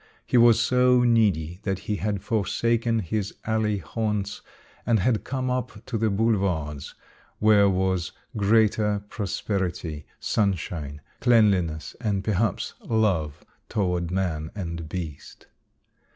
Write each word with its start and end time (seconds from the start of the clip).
He 0.25 0.35
was 0.35 0.59
so 0.59 1.03
needy 1.03 1.59
that 1.61 1.77
he 1.85 1.97
had 1.97 2.23
forsaken 2.23 3.01
his 3.01 3.35
alley 3.45 3.77
haunts 3.77 4.41
and 4.83 4.97
had 4.99 5.23
come 5.23 5.51
up 5.51 5.85
to 5.85 5.95
the 5.95 6.09
boulevards 6.09 6.95
where 7.37 7.69
was 7.69 8.11
greater 8.35 9.03
prosperity, 9.09 10.07
sunshine, 10.19 11.01
cleanliness, 11.19 11.95
and 12.01 12.23
perhaps 12.23 12.73
love 12.83 13.45
toward 13.69 14.09
man 14.09 14.49
and 14.55 14.89
beast. 14.89 15.45